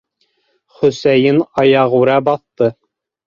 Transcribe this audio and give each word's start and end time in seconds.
Хөсәйен 0.77 1.43
аяғүрә 1.65 2.17
баҫты. 2.31 2.73